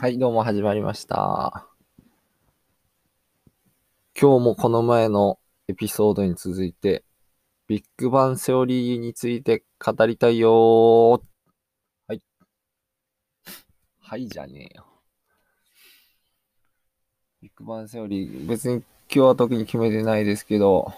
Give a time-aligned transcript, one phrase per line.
[0.00, 1.68] はい、どうも始まりました。
[4.20, 5.38] 今日もこの前の
[5.68, 7.04] エピソードに続いて、
[7.68, 11.22] ビッグバンセオリーについて語りたいよー。
[12.08, 12.20] はい。
[14.00, 14.84] はいじゃねえよ。
[17.40, 20.92] ビッグバンセオリー、別に今日は特に決めてないですけど、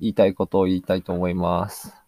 [0.00, 2.05] 言いたいことを言いたいと思います。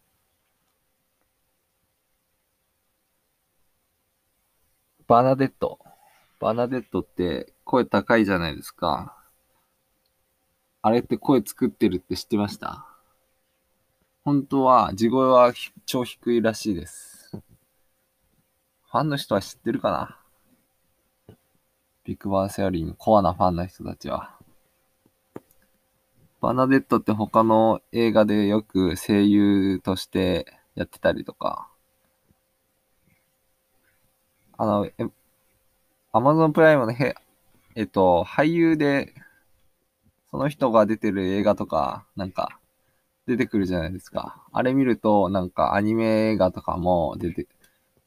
[5.08, 5.78] バナデット。
[6.38, 9.16] バナデットって声高いじゃないですか。
[10.82, 12.84] あれって声作ってるって知ってました？
[14.22, 15.54] 本当は地声は
[15.86, 17.32] 超低いらしいです。
[17.32, 21.34] ファンの人は知ってるかな？
[22.04, 24.36] ビッグバンセオリーのコアなファンの人たちは。
[26.42, 31.70] バナデットって他の映画でよく声優としてやってたりとか、
[34.58, 34.92] あの、え、
[36.12, 37.14] アマゾンプライムのへ、
[37.74, 39.14] えっと、俳優で、
[40.30, 42.60] その人が出てる映画とか、なんか、
[43.26, 44.46] 出てくるじゃないですか。
[44.52, 47.46] あれ見ると、なんかアニメ映画とかも出て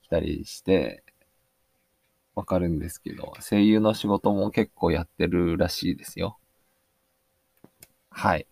[0.03, 1.03] きたりして、
[2.35, 6.37] わかるんですけど、声優の仕事も結構やってるらしいですよ。
[8.09, 8.45] はい。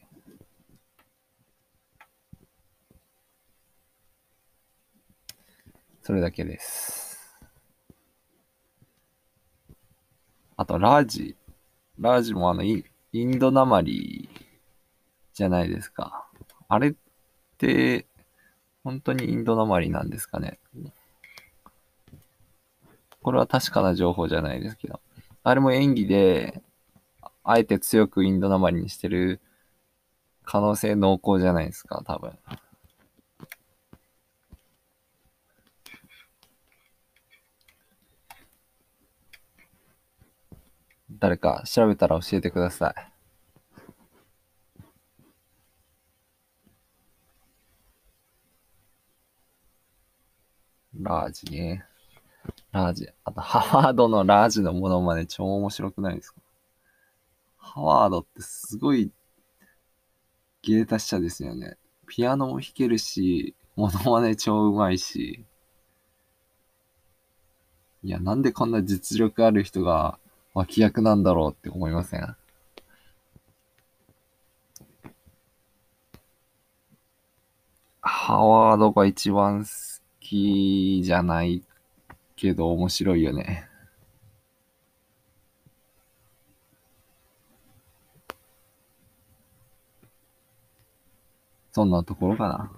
[6.01, 6.98] それだけです。
[10.59, 11.37] あと、ラージ。
[12.01, 14.27] ラージもあの、インドなまり
[15.33, 16.27] じゃないですか。
[16.67, 16.95] あれっ
[17.57, 18.05] て、
[18.83, 20.59] 本当にインドなまりなんですかね。
[23.21, 24.99] これは確かな情報じゃないですけど。
[25.43, 26.61] あれも演技で、
[27.45, 29.39] あえて強くインドなまりにしてる
[30.43, 32.37] 可能性濃厚じゃないですか、多分。
[41.19, 42.95] 誰か調べたら教えてください。
[51.01, 51.85] ラージね。
[52.71, 53.07] ラージ。
[53.23, 56.41] あと、ハワードのラージのものまね超面白くないですか？
[57.57, 59.11] ハワードってすごい
[60.61, 61.77] 芸達者ですよね。
[62.07, 65.45] ピアノも弾けるし、モノマネ超うまいし。
[68.03, 70.17] いや、なんでこんな実力ある人が
[70.53, 72.35] 脇役なんだろうって思いません？
[78.01, 79.69] ハワードが一番好
[80.19, 81.63] きじゃない
[82.35, 83.67] けど面白いよね。
[91.71, 92.71] そんなところかな。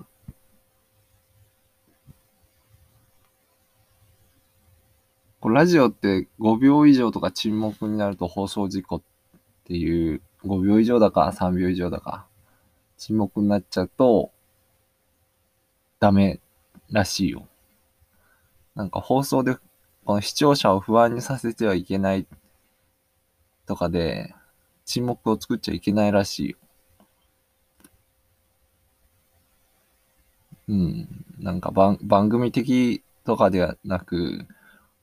[5.39, 9.01] これラジオって5秒以上とか沈黙になると放送事故っ
[9.65, 12.25] ていう5秒以上だか3秒以上だか
[12.97, 14.31] 沈黙になっちゃうと
[15.99, 16.39] ダメ
[16.89, 17.47] らしいよ。
[18.75, 19.55] なんか放送で
[20.05, 22.25] この視聴者を不安にさせてはいけない
[23.65, 24.33] とかで
[24.85, 26.57] 沈黙を作っちゃいけないらしいよ。
[30.69, 31.07] うん。
[31.39, 34.45] なんか番番組的とかではなく、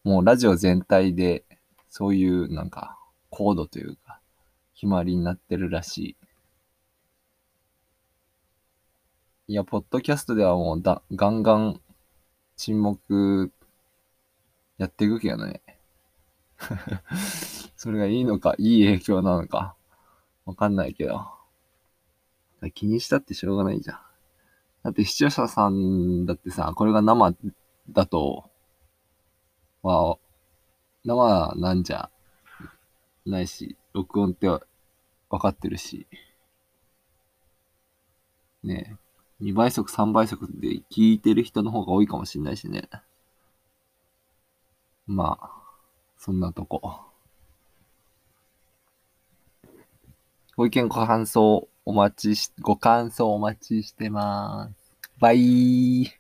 [0.05, 1.45] もうラジオ全体で、
[1.89, 2.99] そういうなんか、
[3.31, 4.21] コードというか、
[4.75, 6.17] 決まりになってるらしい。
[9.49, 11.81] いや、ポッドキャストではもうだ、ガンガン
[12.57, 13.51] 沈黙
[14.77, 15.63] やっていくけどね。
[17.77, 19.75] それがいいのか、いい影響なのか、
[20.45, 21.27] わかんないけど。
[22.75, 24.01] 気にしたってしょうがないじゃん。
[24.83, 27.35] だって視聴者さんだってさ、これが生
[27.91, 28.51] だと、
[29.83, 30.19] まあ、
[31.05, 32.11] 生なんじゃ
[33.25, 34.61] ないし、録音って分
[35.39, 36.07] かってるし。
[38.63, 38.99] ね
[39.41, 39.45] え。
[39.45, 42.89] 2倍速、3倍速で聞いてる人の方が多いかもしんないしね。
[45.07, 45.51] まあ、
[46.17, 47.01] そんなとこ。
[50.57, 54.93] ご意見、ご感想お待ちし、ご感想お待ちしてます。
[55.21, 56.18] バイ